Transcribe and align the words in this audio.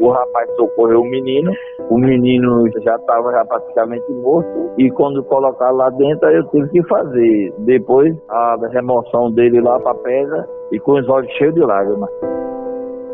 O 0.00 0.08
rapaz 0.08 0.48
socorreu 0.56 1.02
o 1.02 1.04
menino, 1.04 1.52
o 1.90 1.98
menino 1.98 2.66
já 2.82 2.96
estava 2.96 3.30
já 3.32 3.44
praticamente 3.44 4.10
morto 4.12 4.70
e 4.78 4.90
quando 4.90 5.22
colocar 5.24 5.70
lá 5.70 5.90
dentro 5.90 6.28
eu 6.30 6.44
tive 6.48 6.68
que 6.70 6.82
fazer 6.84 7.52
depois 7.58 8.16
a 8.28 8.56
remoção 8.72 9.30
dele 9.30 9.60
lá 9.60 9.78
para 9.78 9.92
a 9.92 9.94
pedra 9.94 10.48
e 10.72 10.80
com 10.80 10.98
os 10.98 11.08
olhos 11.08 11.30
cheios 11.32 11.54
de 11.54 11.60
lágrimas. 11.60 12.10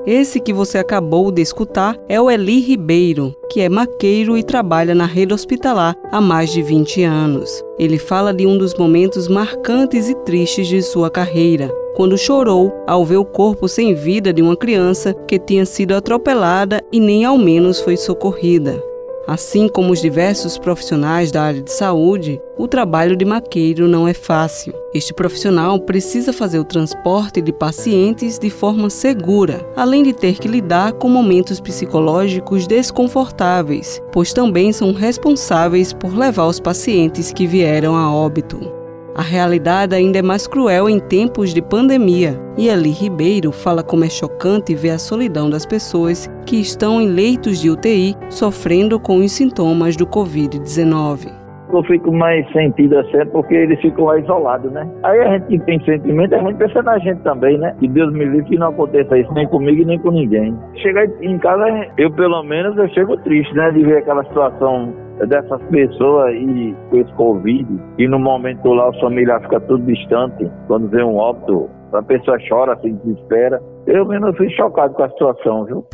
Esse 0.07 0.39
que 0.39 0.53
você 0.53 0.79
acabou 0.79 1.33
de 1.33 1.43
escutar 1.43 1.97
é 2.09 2.21
o 2.21 2.31
Eli 2.31 2.61
Ribeiro, 2.61 3.35
que 3.51 3.61
é 3.61 3.69
maqueiro 3.69 4.39
e 4.39 4.45
trabalha 4.45 4.95
na 4.95 5.05
rede 5.05 5.35
hospitalar 5.35 5.97
há 6.13 6.21
mais 6.21 6.51
de 6.53 6.63
20 6.63 7.03
anos. 7.03 7.65
Ele 7.77 7.99
fala 7.99 8.33
de 8.33 8.47
um 8.47 8.57
dos 8.57 8.73
momentos 8.79 9.27
marcantes 9.27 10.09
e 10.09 10.15
tristes 10.23 10.69
de 10.69 10.81
sua 10.81 11.11
carreira, 11.11 11.69
quando 11.97 12.19
chorou 12.19 12.85
ao 12.87 13.07
ver 13.07 13.17
o 13.17 13.25
corpo 13.25 13.67
sem 13.67 13.95
vida 13.95 14.31
de 14.31 14.43
uma 14.43 14.55
criança 14.55 15.15
que 15.27 15.39
tinha 15.39 15.65
sido 15.65 15.95
atropelada 15.95 16.85
e 16.93 17.01
nem 17.01 17.25
ao 17.25 17.39
menos 17.39 17.81
foi 17.81 17.97
socorrida. 17.97 18.79
Assim 19.27 19.67
como 19.67 19.93
os 19.93 20.03
diversos 20.03 20.59
profissionais 20.59 21.33
da 21.33 21.43
área 21.43 21.63
de 21.63 21.73
saúde, 21.73 22.39
o 22.59 22.69
trabalho 22.69 23.17
de 23.17 23.25
maqueiro 23.25 23.89
não 23.89 24.07
é 24.07 24.13
fácil. 24.13 24.75
Este 24.95 25.15
profissional 25.15 25.81
precisa 25.81 26.35
fazer 26.35 26.59
o 26.59 26.65
transporte 26.65 27.41
de 27.41 27.51
pacientes 27.51 28.39
de 28.39 28.51
forma 28.51 28.91
segura, 28.91 29.67
além 29.75 30.03
de 30.03 30.13
ter 30.13 30.39
que 30.39 30.47
lidar 30.47 30.93
com 30.93 31.09
momentos 31.09 31.61
psicológicos 31.61 32.67
desconfortáveis, 32.67 34.03
pois 34.13 34.35
também 34.35 34.71
são 34.71 34.93
responsáveis 34.93 35.95
por 35.95 36.15
levar 36.15 36.47
os 36.47 36.61
pacientes 36.61 37.33
que 37.33 37.47
vieram 37.47 37.97
a 37.97 38.15
óbito. 38.15 38.86
A 39.17 39.23
realidade 39.23 39.95
ainda 39.95 40.19
é 40.19 40.23
mais 40.23 40.47
cruel 40.47 40.91
em 40.91 41.01
tempos 41.01 41.55
de 41.55 41.63
pandemia. 41.63 42.39
E 42.55 42.69
Ali 42.69 42.91
Ribeiro 42.91 43.51
fala 43.51 43.83
como 43.83 44.05
é 44.05 44.11
chocante 44.11 44.75
ver 44.75 44.91
a 44.91 44.99
solidão 44.99 45.49
das 45.49 45.65
pessoas 45.65 46.31
que 46.45 46.61
estão 46.61 47.01
em 47.01 47.09
leitos 47.09 47.59
de 47.59 47.71
UTI 47.71 48.15
sofrendo 48.29 49.01
com 49.01 49.17
os 49.17 49.33
sintomas 49.33 49.97
do 49.97 50.07
Covid-19 50.07 51.47
eu 51.73 51.83
fico 51.83 52.13
mais 52.13 52.51
sentido 52.53 52.99
assim 52.99 53.27
porque 53.33 53.55
eles 53.55 53.81
ficam 53.81 54.05
lá 54.05 54.19
isolados, 54.19 54.71
né? 54.73 54.89
Aí 55.03 55.19
a 55.21 55.33
gente 55.33 55.47
que 55.47 55.59
tem 55.65 55.81
sentimento, 55.85 56.35
a 56.35 56.39
gente 56.39 56.55
pensa 56.55 56.83
na 56.83 56.99
gente 56.99 57.21
também, 57.23 57.59
né? 57.59 57.75
Que 57.81 57.89
Deus 57.89 58.13
me 58.13 58.25
livre 58.25 58.45
que 58.45 58.57
não 58.57 58.69
aconteça 58.69 59.19
isso 59.19 59.33
nem 59.35 59.47
comigo 59.49 59.85
nem 59.85 59.99
com 59.99 60.11
ninguém. 60.11 60.57
Chegar 60.77 61.07
em 61.21 61.39
casa, 61.39 61.89
eu 61.99 62.11
pelo 62.13 62.43
menos 62.45 62.79
eu 62.79 62.89
chego 62.91 63.17
triste, 63.19 63.53
né? 63.55 63.71
De 63.73 63.83
ver 63.83 63.99
aquela 63.99 64.25
situação 64.25 64.95
dessas 65.27 65.63
pessoas 65.71 66.35
e 66.35 66.75
com 66.91 66.97
esse 66.97 67.13
Covid, 67.15 67.67
e 67.99 68.07
no 68.07 68.19
momento 68.19 68.73
lá 68.73 68.89
a 68.89 69.01
família 69.01 69.41
fica 69.41 69.61
tudo 69.61 69.85
distante, 69.85 70.51
quando 70.67 70.89
vê 70.89 71.03
um 71.03 71.17
óbito, 71.17 71.71
a 71.93 72.03
pessoa 72.03 72.37
chora, 72.49 72.79
se 72.81 72.91
desespera. 72.91 73.63
Eu 73.87 74.05
mesmo 74.07 74.33
fui 74.35 74.51
chocado 74.51 74.95
com 74.95 75.03
a 75.03 75.09
situação, 75.09 75.65
viu? 75.65 75.87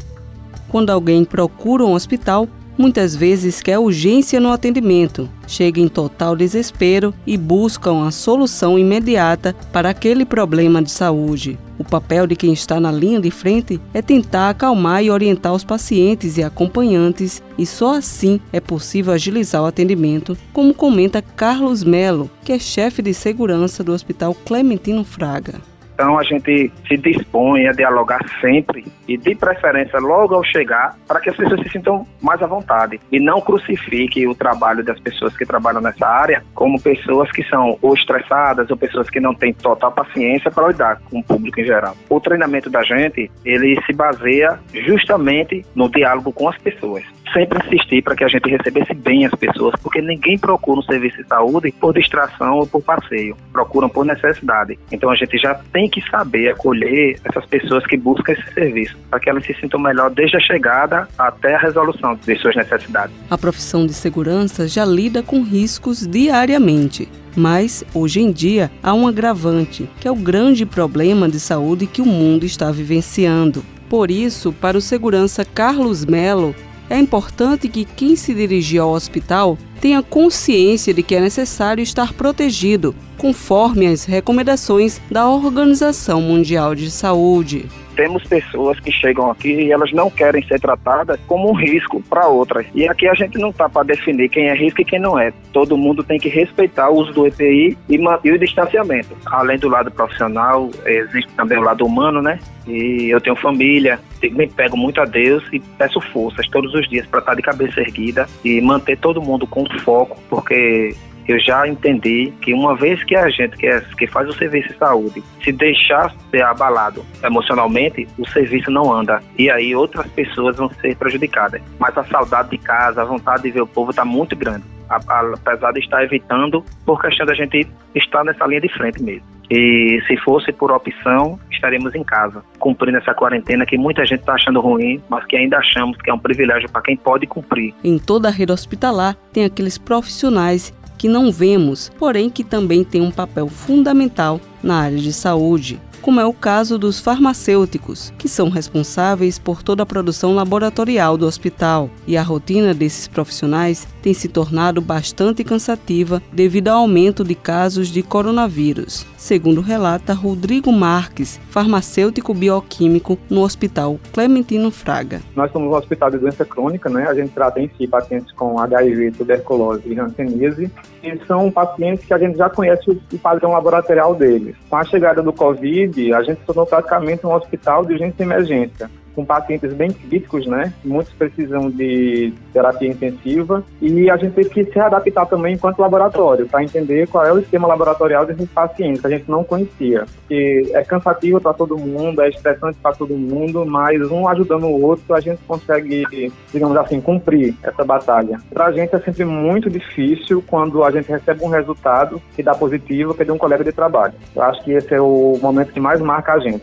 Quando 0.69 0.91
alguém 0.91 1.25
procura 1.25 1.85
um 1.85 1.93
hospital, 1.93 2.49
muitas 2.77 3.15
vezes 3.15 3.61
quer 3.61 3.79
urgência 3.79 4.41
no 4.41 4.51
atendimento, 4.51 5.29
chega 5.47 5.81
em 5.81 5.89
total 5.89 6.35
desespero 6.35 7.13
e 7.27 7.37
buscam 7.37 8.07
a 8.07 8.11
solução 8.11 8.79
imediata 8.79 9.55
para 9.73 9.91
aquele 9.91 10.25
problema 10.25 10.83
de 10.83 10.91
saúde. 10.91 11.59
O 11.83 11.85
papel 11.85 12.29
de 12.29 12.37
quem 12.37 12.53
está 12.53 12.79
na 12.79 12.93
linha 12.93 13.21
de 13.21 13.29
frente 13.29 13.81
é 13.93 14.01
tentar 14.01 14.51
acalmar 14.51 15.03
e 15.03 15.11
orientar 15.11 15.53
os 15.53 15.65
pacientes 15.65 16.39
e 16.39 16.43
acompanhantes, 16.45 17.43
e 17.59 17.67
só 17.67 17.97
assim 17.97 18.39
é 18.53 18.61
possível 18.61 19.13
agilizar 19.13 19.61
o 19.61 19.67
atendimento, 19.67 20.39
como 20.53 20.73
comenta 20.73 21.21
Carlos 21.21 21.83
Melo, 21.83 22.31
que 22.45 22.53
é 22.53 22.59
chefe 22.61 23.03
de 23.03 23.13
segurança 23.13 23.83
do 23.83 23.93
Hospital 23.93 24.33
Clementino 24.33 25.03
Fraga. 25.03 25.72
Então 26.03 26.19
a 26.19 26.25
gente 26.25 26.73
se 26.89 26.97
dispõe 26.97 27.69
a 27.69 27.73
dialogar 27.73 28.19
sempre 28.41 28.85
e 29.07 29.17
de 29.17 29.37
preferência 29.37 30.01
logo 30.01 30.35
ao 30.35 30.43
chegar 30.43 30.97
para 31.07 31.21
que 31.21 31.31
as 31.31 31.37
pessoas 31.37 31.61
se 31.63 31.69
sintam 31.69 32.05
mais 32.21 32.43
à 32.43 32.47
vontade 32.49 32.99
e 33.13 33.21
não 33.21 33.41
crucifique 33.41 34.27
o 34.27 34.35
trabalho 34.35 34.83
das 34.83 34.99
pessoas 34.99 35.37
que 35.37 35.47
trabalham 35.47 35.81
nessa 35.81 36.05
área 36.05 36.43
como 36.57 36.83
pessoas 36.83 37.31
que 37.31 37.45
são 37.45 37.79
ou 37.81 37.95
estressadas 37.95 38.69
ou 38.69 38.77
pessoas 38.77 39.09
que 39.09 39.21
não 39.21 39.33
têm 39.33 39.55
total 39.55 39.93
paciência 39.93 40.51
para 40.51 40.67
lidar 40.67 41.01
com 41.09 41.21
o 41.21 41.25
público 41.25 41.61
em 41.61 41.65
geral. 41.65 41.97
O 42.11 42.19
treinamento 42.19 42.69
da 42.69 42.83
gente, 42.83 43.31
ele 43.45 43.81
se 43.87 43.93
baseia 43.93 44.59
justamente 44.75 45.65
no 45.73 45.89
diálogo 45.89 46.33
com 46.33 46.49
as 46.49 46.59
pessoas 46.59 47.05
sempre 47.33 47.59
insistir 47.67 48.03
para 48.03 48.15
que 48.15 48.25
a 48.25 48.29
gente 48.29 48.49
recebesse 48.49 48.95
bem 48.95 49.27
as 49.27 49.35
pessoas, 49.35 49.75
porque 49.83 50.01
ninguém 50.01 50.39
procura 50.39 50.81
um 50.81 50.83
serviço 50.83 51.19
de 51.19 51.29
saúde 51.29 51.73
por 51.81 51.95
distração 51.95 52.59
ou 52.59 52.67
por 52.67 52.83
passeio, 52.83 53.37
procuram 53.53 53.89
por 53.89 54.05
necessidade. 54.05 54.79
Então 54.91 55.11
a 55.11 55.17
gente 55.17 55.37
já 55.39 55.55
tem 55.73 55.89
que 55.89 56.03
saber 56.09 56.51
acolher 56.51 57.19
essas 57.25 57.45
pessoas 57.47 57.87
que 57.87 57.97
buscam 57.97 58.33
esse 58.33 58.53
serviço, 58.53 58.97
para 59.11 59.21
que 59.21 59.29
elas 59.29 59.45
se 59.45 59.55
sintam 59.55 59.81
melhor 59.81 60.11
desde 60.11 60.37
a 60.37 60.41
chegada 60.41 61.09
até 61.19 61.55
a 61.55 61.59
resolução 61.59 62.15
de 62.15 62.37
suas 62.37 62.57
necessidades. 62.57 63.15
A 63.31 63.39
profissão 63.39 63.87
de 63.87 63.95
segurança 63.95 64.69
já 64.69 64.85
lida 64.85 65.23
com 65.23 65.43
riscos 65.43 66.07
diariamente. 66.07 67.09
Mas, 67.35 67.83
hoje 67.95 68.21
em 68.21 68.31
dia, 68.31 68.71
há 68.83 68.93
um 68.93 69.09
agravante, 69.09 69.89
que 69.99 70.07
é 70.07 70.11
o 70.11 70.17
grande 70.17 70.67
problema 70.67 71.27
de 71.29 71.41
saúde 71.41 71.87
que 71.87 72.03
o 72.03 72.07
mundo 72.07 72.45
está 72.45 72.71
vivenciando. 72.71 73.65
Por 73.89 74.11
isso, 74.11 74.53
para 74.53 74.77
o 74.77 74.83
segurança 74.83 75.45
Carlos 75.45 76.05
Melo, 76.05 76.55
é 76.91 76.99
importante 76.99 77.69
que 77.69 77.85
quem 77.85 78.17
se 78.17 78.35
dirigir 78.35 78.81
ao 78.81 78.91
hospital 78.91 79.57
tenha 79.81 80.03
consciência 80.03 80.95
de 80.95 81.03
que 81.03 81.15
é 81.15 81.21
necessário 81.21 81.83
estar 81.83 82.13
protegido, 82.13 82.95
conforme 83.23 83.87
as 83.87 84.05
recomendações 84.05 85.01
da 85.09 85.29
Organização 85.29 86.21
Mundial 86.21 86.75
de 86.75 86.91
Saúde 86.91 87.69
temos 87.95 88.25
pessoas 88.25 88.81
que 88.81 88.91
chegam 88.91 89.31
aqui 89.31 89.53
e 89.53 89.71
elas 89.71 89.93
não 89.93 90.11
querem 90.11 90.43
ser 90.47 90.59
tratadas 90.59 91.21
como 91.27 91.51
um 91.51 91.55
risco 91.55 92.03
para 92.09 92.27
outras. 92.27 92.67
E 92.75 92.89
aqui 92.89 93.07
a 93.07 93.15
gente 93.15 93.39
não 93.39 93.51
está 93.51 93.69
para 93.69 93.83
definir 93.83 94.29
quem 94.29 94.49
é 94.49 94.55
risco 94.55 94.81
e 94.81 94.85
quem 94.85 94.99
não 94.99 95.19
é. 95.19 95.33
Todo 95.53 95.77
mundo 95.77 96.03
tem 96.03 96.19
que 96.19 96.29
respeitar 96.29 96.89
o 96.89 97.01
uso 97.01 97.13
do 97.13 97.27
EPI 97.27 97.77
e, 97.89 98.01
e 98.25 98.33
o 98.33 98.39
distanciamento. 98.39 99.15
Além 99.27 99.59
do 99.59 99.69
lado 99.69 99.91
profissional, 99.91 100.71
existe 100.87 101.31
também 101.35 101.59
o 101.59 101.63
lado 101.63 101.85
humano, 101.85 102.23
né? 102.23 102.39
E 102.67 103.11
eu 103.11 103.21
tenho 103.21 103.37
família, 103.37 104.01
me 104.23 104.49
pego 104.49 104.77
muito 104.77 105.01
a 105.01 105.05
Deus 105.05 105.45
e 105.53 105.61
peço 105.61 106.01
forças 106.01 106.49
todos 106.49 106.73
os 106.75 106.89
dias 106.89 107.07
para 107.07 107.21
estar 107.21 107.35
de 107.35 107.43
cabeça 107.43 107.81
erguida 107.81 108.27
e 108.45 108.61
manter 108.61 108.97
todo 108.97 109.21
mundo 109.21 109.47
com 109.47 109.67
foco, 109.81 110.19
porque 110.31 110.95
eu 111.27 111.39
já 111.39 111.67
entendi 111.67 112.33
que 112.41 112.53
uma 112.53 112.75
vez 112.75 113.03
que 113.05 113.17
a 113.17 113.29
gente 113.29 113.57
que, 113.57 113.67
é, 113.67 113.81
que 113.97 114.07
faz 114.07 114.29
o 114.29 114.33
serviço 114.33 114.69
de 114.69 114.79
saúde 114.79 115.23
se 115.43 115.53
deixar 115.53 116.13
ser 116.31 116.43
abalado 116.43 117.05
emocionalmente, 117.23 118.07
o 118.19 118.29
serviço 118.29 118.71
não 118.71 118.93
anda. 118.93 119.23
E 119.39 119.51
aí 119.51 119.75
outras 119.75 120.07
pessoas 120.09 120.57
vão 120.57 120.69
ser 120.81 120.97
prejudicadas. 120.97 121.61
Mas 121.79 121.97
a 121.97 122.05
saudade 122.05 122.51
de 122.51 122.59
casa, 122.59 123.03
a 123.03 123.05
vontade 123.05 123.45
de 123.45 123.51
ver 123.51 123.63
o 123.63 123.67
povo 123.67 123.91
está 123.91 124.05
muito 124.05 124.37
grande. 124.37 124.65
Apesar 124.89 125.73
de 125.73 125.81
estar 125.81 126.05
evitando, 126.05 126.63
por 126.85 127.01
questão 127.01 127.25
da 127.25 127.35
gente 127.35 127.67
estar 127.95 128.25
nessa 128.25 128.47
linha 128.47 128.61
de 128.61 128.69
frente 128.69 129.03
mesmo. 129.03 129.27
E 129.51 130.01
se 130.07 130.17
fosse 130.19 130.53
por 130.53 130.71
opção, 130.71 131.39
estaremos 131.51 131.95
em 131.95 132.03
casa, 132.03 132.43
cumprindo 132.59 132.97
essa 132.97 133.13
quarentena 133.13 133.67
que 133.67 133.77
muita 133.77 134.05
gente 134.07 134.21
está 134.21 134.33
achando 134.33 134.61
ruim, 134.61 135.01
mas 135.11 135.25
que 135.27 135.37
ainda 135.37 135.59
achamos 135.59 135.97
que 136.01 136.11
é 136.11 136.15
um 136.15 136.19
privilégio 136.19 136.71
para 136.71 136.81
quem 136.81 136.97
pode 136.97 137.27
cumprir. 137.27 137.75
Em 137.85 137.99
toda 137.99 138.29
a 138.29 138.31
rede 138.31 138.51
hospitalar, 138.51 139.15
tem 139.33 139.45
aqueles 139.45 139.77
profissionais 139.77 140.73
que 141.03 141.09
não 141.09 141.33
vemos, 141.33 141.91
porém 141.99 142.31
que 142.31 142.45
também 142.45 142.85
tem 142.85 143.01
um 143.01 143.11
papel 143.11 143.49
fundamental 143.49 144.41
na 144.63 144.77
área 144.77 144.99
de 144.99 145.13
saúde 145.13 145.81
como 146.03 146.21
é 146.21 146.27
o 146.27 146.33
caso 146.33 146.77
dos 146.77 147.01
farmacêuticos, 147.01 148.13
que 148.19 148.29
são 148.29 148.51
responsáveis 148.51 149.39
por 149.39 149.63
toda 149.63 149.85
a 149.85 149.87
produção 149.87 150.35
laboratorial 150.35 151.17
do 151.17 151.27
hospital, 151.27 151.89
e 152.07 152.17
a 152.17 152.23
rotina 152.23 152.75
desses 152.75 153.07
profissionais 153.07 153.87
tem 154.03 154.13
se 154.13 154.29
tornado 154.29 154.81
bastante 154.81 155.45
cansativa 155.45 156.21
devido 156.33 156.69
ao 156.69 156.81
aumento 156.81 157.23
de 157.23 157.37
casos 157.37 157.89
de 157.89 158.03
coronavírus, 158.03 159.07
segundo 159.17 159.61
relata 159.61 160.13
Rodrigo 160.13 160.73
Marques, 160.73 161.41
farmacêutico 161.51 162.35
bioquímico 162.35 163.17
no 163.31 163.43
Hospital 163.43 163.99
Clementino 164.13 164.71
Fraga. 164.73 165.21
Nós 165.37 165.53
somos 165.53 165.73
um 165.73 165.77
hospital 165.77 166.11
de 166.11 166.19
doença 166.19 166.45
crônica, 166.45 166.91
né? 166.91 167.07
A 167.09 167.15
gente 167.15 167.31
trata 167.31 167.61
em 167.61 167.71
si 167.79 167.87
pacientes 167.87 168.33
com 168.33 168.59
HIV, 168.59 169.13
tuberculose 169.13 169.83
e 169.87 169.99
hanseníase, 169.99 170.71
e 171.03 171.27
são 171.27 171.51
pacientes 171.51 172.05
que 172.05 172.13
a 172.13 172.19
gente 172.19 172.37
já 172.37 172.51
conhece 172.51 172.91
o 172.91 173.19
padrão 173.19 173.53
laboratorial 173.53 174.15
deles. 174.15 174.57
Com 174.69 174.77
a 174.77 174.85
chegada 174.85 175.23
do 175.23 175.33
Covid, 175.33 175.92
a 176.15 176.23
gente 176.23 176.41
tornou 176.43 176.67
praticamente 176.67 177.27
um 177.27 177.33
hospital 177.33 177.85
de 177.85 177.93
urgência 177.93 178.17
e 178.19 178.23
emergência 178.23 178.91
com 179.15 179.25
pacientes 179.25 179.73
bem 179.73 179.91
críticos, 179.91 180.47
né? 180.47 180.73
Muitos 180.85 181.13
precisam 181.13 181.71
de 181.71 182.33
terapia 182.53 182.89
intensiva 182.89 183.65
e 183.81 184.11
a 184.11 184.17
gente 184.17 184.33
teve 184.33 184.51
que 184.51 184.65
se 184.65 184.79
adaptar 184.79 185.27
também 185.27 185.55
enquanto 185.55 185.81
laboratório 185.81 186.47
para 186.47 186.63
entender 186.63 187.09
qual 187.09 187.25
é 187.25 187.33
o 187.33 187.39
esquema 187.39 187.69
laboratorial 187.69 188.27
desses 188.27 188.49
pacientes 188.49 189.01
que 189.01 189.07
a 189.07 189.11
gente 189.11 189.31
não 189.31 189.45
conhecia. 189.45 190.05
Porque 190.05 190.71
é 190.73 190.83
cansativo 190.83 191.41
para 191.41 191.53
todo 191.53 191.77
mundo, 191.77 192.23
é 192.23 192.29
estressante 192.29 192.79
para 192.83 192.93
todo 192.93 193.17
mundo, 193.17 193.65
mas 193.67 194.01
um 194.11 194.29
ajudando 194.29 194.65
o 194.65 194.83
outro 194.83 195.15
a 195.15 195.21
gente 195.21 195.41
consegue, 195.47 196.33
digamos 196.53 196.77
assim, 196.77 197.01
cumprir 197.01 197.55
essa 197.63 197.85
batalha. 197.85 198.41
Para 198.53 198.67
a 198.67 198.73
gente 198.73 198.95
é 198.95 198.99
sempre 199.01 199.25
muito 199.25 199.71
difícil 199.71 200.43
quando 200.47 200.83
a 200.85 200.91
gente 200.91 201.09
recebe 201.09 201.45
um 201.45 201.49
resultado 201.49 202.21
que 202.35 202.43
dá 202.43 202.55
positivo, 202.55 203.15
que 203.15 203.23
é 203.23 203.25
de 203.25 203.33
um 203.33 203.39
colega 203.39 203.65
de 203.65 203.73
trabalho. 203.73 204.15
Eu 204.35 204.43
acho 204.43 204.63
que 204.63 204.73
esse 204.73 204.95
é 204.95 205.01
o 205.01 205.39
momento 205.41 205.73
que 205.73 205.81
mais 205.81 206.01
marca 206.01 206.35
a 206.35 206.39
gente. 206.39 206.63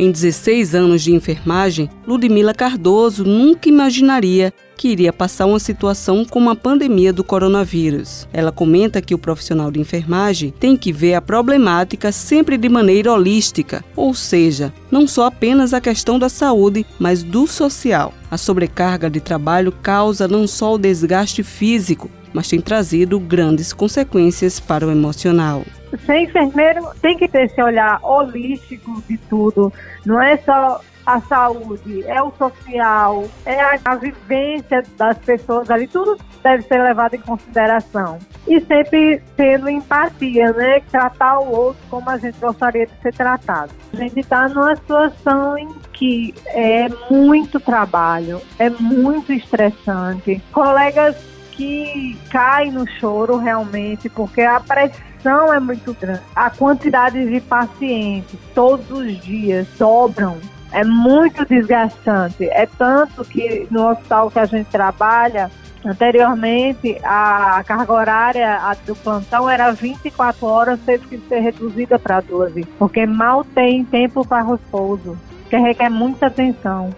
Em 0.00 0.10
16 0.10 0.74
anos 0.74 1.02
de 1.02 1.12
enfermagem, 1.12 1.90
Ludmila 2.06 2.54
Cardoso 2.54 3.22
nunca 3.22 3.68
imaginaria 3.68 4.50
que 4.74 4.88
iria 4.88 5.12
passar 5.12 5.44
uma 5.44 5.58
situação 5.58 6.24
como 6.24 6.48
a 6.48 6.56
pandemia 6.56 7.12
do 7.12 7.22
coronavírus. 7.22 8.26
Ela 8.32 8.50
comenta 8.50 9.02
que 9.02 9.14
o 9.14 9.18
profissional 9.18 9.70
de 9.70 9.78
enfermagem 9.78 10.54
tem 10.58 10.74
que 10.74 10.90
ver 10.90 11.12
a 11.12 11.20
problemática 11.20 12.10
sempre 12.12 12.56
de 12.56 12.66
maneira 12.66 13.12
holística, 13.12 13.84
ou 13.94 14.14
seja, 14.14 14.72
não 14.90 15.06
só 15.06 15.26
apenas 15.26 15.74
a 15.74 15.82
questão 15.82 16.18
da 16.18 16.30
saúde, 16.30 16.86
mas 16.98 17.22
do 17.22 17.46
social. 17.46 18.14
A 18.30 18.38
sobrecarga 18.38 19.10
de 19.10 19.20
trabalho 19.20 19.70
causa 19.70 20.26
não 20.26 20.46
só 20.46 20.76
o 20.76 20.78
desgaste 20.78 21.42
físico, 21.42 22.10
mas 22.32 22.48
tem 22.48 22.60
trazido 22.60 23.18
grandes 23.18 23.72
consequências 23.72 24.60
para 24.60 24.86
o 24.86 24.90
emocional. 24.90 25.62
Ser 26.06 26.20
enfermeiro 26.20 26.88
tem 27.00 27.16
que 27.16 27.28
ter 27.28 27.46
esse 27.46 27.60
olhar 27.62 27.98
holístico 28.02 29.02
de 29.08 29.16
tudo, 29.16 29.72
não 30.04 30.22
é 30.22 30.36
só 30.38 30.80
a 31.04 31.20
saúde, 31.20 32.04
é 32.06 32.22
o 32.22 32.30
social, 32.32 33.24
é 33.44 33.60
a, 33.60 33.78
a 33.84 33.96
vivência 33.96 34.82
das 34.96 35.18
pessoas 35.18 35.70
ali, 35.70 35.86
tudo 35.86 36.16
deve 36.42 36.62
ser 36.62 36.82
levado 36.82 37.14
em 37.14 37.20
consideração. 37.20 38.18
E 38.46 38.60
sempre 38.60 39.22
tendo 39.36 39.68
empatia, 39.68 40.52
né? 40.52 40.80
Tratar 40.90 41.40
o 41.40 41.50
outro 41.50 41.82
como 41.90 42.08
a 42.08 42.16
gente 42.16 42.38
gostaria 42.38 42.86
de 42.86 42.92
ser 43.02 43.12
tratado. 43.12 43.72
A 43.92 43.96
gente 43.96 44.20
está 44.20 44.48
numa 44.48 44.74
situação 44.76 45.58
em 45.58 45.68
que 45.92 46.34
é 46.46 46.88
muito 47.10 47.60
trabalho, 47.60 48.40
é 48.58 48.70
muito 48.70 49.32
estressante. 49.32 50.40
Colegas 50.52 51.16
que 51.60 52.16
caem 52.30 52.72
no 52.72 52.88
choro 52.88 53.36
realmente, 53.36 54.08
porque 54.08 54.40
a 54.40 54.58
pressão 54.58 55.52
é 55.52 55.60
muito 55.60 55.92
grande. 55.92 56.22
A 56.34 56.48
quantidade 56.48 57.30
de 57.30 57.38
pacientes 57.42 58.38
todos 58.54 58.90
os 58.90 59.20
dias 59.20 59.66
dobram 59.78 60.38
é 60.72 60.82
muito 60.82 61.44
desgastante. 61.44 62.48
É 62.48 62.64
tanto 62.78 63.22
que 63.26 63.68
no 63.70 63.90
hospital 63.90 64.30
que 64.30 64.38
a 64.38 64.46
gente 64.46 64.68
trabalha, 64.68 65.50
anteriormente 65.84 66.98
a 67.04 67.62
carga 67.66 67.92
horária 67.92 68.76
do 68.86 68.96
plantão 68.96 69.46
era 69.46 69.70
24 69.70 70.46
horas, 70.46 70.80
teve 70.86 71.08
que 71.08 71.28
ser 71.28 71.40
reduzida 71.40 71.98
para 71.98 72.22
12, 72.22 72.64
porque 72.78 73.04
mal 73.04 73.44
tem 73.44 73.84
tempo 73.84 74.26
para 74.26 74.42
repouso, 74.42 75.14
que 75.50 75.58
requer 75.58 75.90
muita 75.90 76.28
atenção. 76.28 76.88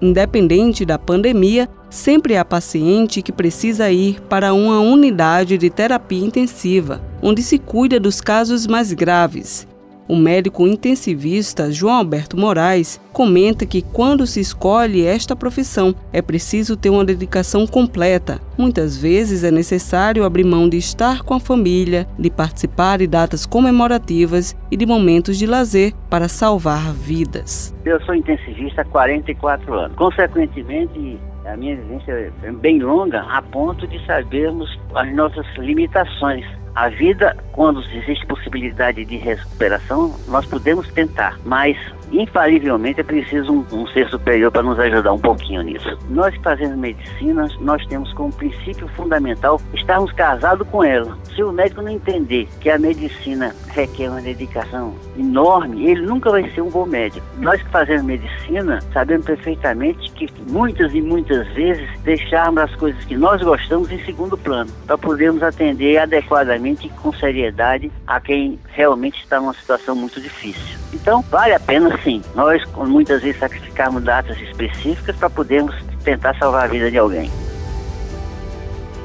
Independente 0.00 0.86
da 0.86 0.96
pandemia, 0.96 1.68
sempre 1.90 2.36
há 2.36 2.44
paciente 2.44 3.22
que 3.22 3.32
precisa 3.32 3.90
ir 3.90 4.20
para 4.22 4.52
uma 4.52 4.80
unidade 4.80 5.56
de 5.58 5.70
terapia 5.70 6.24
intensiva, 6.24 7.00
onde 7.22 7.42
se 7.42 7.58
cuida 7.58 7.98
dos 7.98 8.20
casos 8.20 8.66
mais 8.66 8.92
graves. 8.92 9.66
O 10.08 10.16
médico 10.16 10.66
intensivista 10.66 11.70
João 11.70 11.96
Alberto 11.96 12.34
Moraes 12.34 12.98
comenta 13.12 13.66
que 13.66 13.82
quando 13.82 14.26
se 14.26 14.40
escolhe 14.40 15.04
esta 15.04 15.36
profissão 15.36 15.94
é 16.10 16.22
preciso 16.22 16.78
ter 16.78 16.88
uma 16.88 17.04
dedicação 17.04 17.66
completa. 17.66 18.40
Muitas 18.56 18.96
vezes 18.96 19.44
é 19.44 19.50
necessário 19.50 20.24
abrir 20.24 20.44
mão 20.44 20.66
de 20.66 20.78
estar 20.78 21.22
com 21.22 21.34
a 21.34 21.40
família, 21.40 22.06
de 22.18 22.30
participar 22.30 22.96
de 22.96 23.06
datas 23.06 23.44
comemorativas 23.44 24.56
e 24.70 24.78
de 24.78 24.86
momentos 24.86 25.36
de 25.36 25.46
lazer 25.46 25.92
para 26.08 26.26
salvar 26.26 26.90
vidas. 26.94 27.74
Eu 27.84 28.00
sou 28.04 28.14
intensivista 28.14 28.80
há 28.80 28.84
44 28.86 29.74
anos. 29.74 29.96
Consequentemente, 29.98 31.18
a 31.48 31.56
minha 31.56 31.76
vivência 31.76 32.32
é 32.42 32.52
bem 32.52 32.78
longa 32.80 33.20
a 33.22 33.40
ponto 33.42 33.86
de 33.86 34.04
sabermos 34.06 34.78
as 34.94 35.14
nossas 35.14 35.46
limitações. 35.56 36.44
A 36.74 36.88
vida, 36.88 37.36
quando 37.52 37.82
existe 37.92 38.24
possibilidade 38.26 39.04
de 39.04 39.16
recuperação, 39.16 40.14
nós 40.28 40.46
podemos 40.46 40.86
tentar, 40.92 41.38
mas 41.44 41.76
infalivelmente 42.12 43.00
é 43.00 43.02
preciso 43.02 43.52
um, 43.52 43.66
um 43.72 43.86
ser 43.88 44.08
superior 44.08 44.50
para 44.50 44.62
nos 44.62 44.78
ajudar 44.78 45.12
um 45.12 45.18
pouquinho 45.18 45.62
nisso. 45.62 45.98
Nós 46.08 46.34
que 46.34 46.42
fazemos 46.42 46.76
medicina, 46.76 47.48
nós 47.60 47.84
temos 47.86 48.12
como 48.14 48.32
princípio 48.32 48.88
fundamental 48.88 49.60
estarmos 49.74 50.12
casados 50.12 50.66
com 50.68 50.82
ela. 50.82 51.18
Se 51.34 51.42
o 51.42 51.52
médico 51.52 51.82
não 51.82 51.90
entender 51.90 52.48
que 52.60 52.70
a 52.70 52.78
medicina 52.78 53.54
requer 53.68 54.08
uma 54.08 54.20
dedicação 54.20 54.94
enorme, 55.18 55.86
ele 55.86 56.06
nunca 56.06 56.30
vai 56.30 56.48
ser 56.50 56.62
um 56.62 56.70
bom 56.70 56.86
médico. 56.86 57.26
Nós 57.38 57.60
que 57.62 57.68
fazemos 57.70 58.04
medicina 58.04 58.80
sabemos 58.92 59.26
perfeitamente 59.26 60.10
que 60.12 60.28
muitas 60.50 60.94
e 60.94 61.02
muitas 61.02 61.46
vezes 61.48 61.88
deixarmos 62.02 62.62
as 62.62 62.74
coisas 62.76 63.04
que 63.04 63.16
nós 63.16 63.42
gostamos 63.42 63.90
em 63.92 64.02
segundo 64.04 64.36
plano, 64.38 64.70
para 64.86 64.96
podermos 64.96 65.42
atender 65.42 65.98
adequadamente 65.98 66.57
com 66.90 67.12
seriedade 67.12 67.90
a 68.06 68.20
quem 68.20 68.58
realmente 68.68 69.20
está 69.22 69.40
numa 69.40 69.54
situação 69.54 69.94
muito 69.94 70.20
difícil. 70.20 70.78
Então, 70.92 71.22
vale 71.30 71.54
a 71.54 71.60
pena 71.60 71.98
sim, 72.02 72.22
nós 72.34 72.62
muitas 72.76 73.22
vezes 73.22 73.38
sacrificarmos 73.38 74.02
datas 74.02 74.40
específicas 74.40 75.16
para 75.16 75.30
podermos 75.30 75.74
tentar 76.04 76.34
salvar 76.36 76.64
a 76.64 76.68
vida 76.68 76.90
de 76.90 76.98
alguém. 76.98 77.30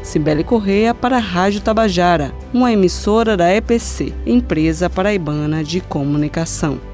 Cibele 0.03 0.43
Correia 0.43 0.93
para 0.93 1.15
a 1.15 1.19
Rádio 1.19 1.61
Tabajara, 1.61 2.33
uma 2.53 2.71
emissora 2.71 3.37
da 3.37 3.53
EPC, 3.53 4.13
Empresa 4.25 4.89
Paraibana 4.89 5.63
de 5.63 5.79
Comunicação. 5.79 6.92